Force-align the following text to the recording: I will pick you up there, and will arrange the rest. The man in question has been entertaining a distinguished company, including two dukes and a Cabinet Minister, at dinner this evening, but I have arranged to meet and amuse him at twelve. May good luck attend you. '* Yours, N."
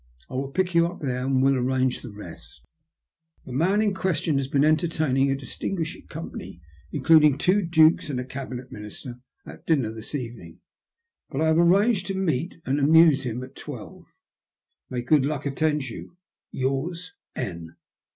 I 0.31 0.33
will 0.33 0.47
pick 0.49 0.73
you 0.73 0.87
up 0.87 1.01
there, 1.01 1.25
and 1.25 1.43
will 1.43 1.55
arrange 1.55 2.01
the 2.01 2.09
rest. 2.11 2.65
The 3.45 3.53
man 3.53 3.83
in 3.83 3.93
question 3.93 4.39
has 4.39 4.47
been 4.47 4.65
entertaining 4.65 5.29
a 5.29 5.35
distinguished 5.35 6.09
company, 6.09 6.59
including 6.91 7.37
two 7.37 7.61
dukes 7.61 8.09
and 8.09 8.19
a 8.19 8.25
Cabinet 8.25 8.71
Minister, 8.71 9.19
at 9.45 9.67
dinner 9.67 9.91
this 9.91 10.15
evening, 10.15 10.59
but 11.29 11.39
I 11.39 11.45
have 11.45 11.59
arranged 11.59 12.07
to 12.07 12.15
meet 12.15 12.59
and 12.65 12.79
amuse 12.79 13.21
him 13.27 13.43
at 13.43 13.55
twelve. 13.55 14.07
May 14.89 15.03
good 15.03 15.23
luck 15.23 15.45
attend 15.45 15.87
you. 15.87 16.17
'* 16.33 16.49
Yours, 16.51 17.13
N." 17.35 17.75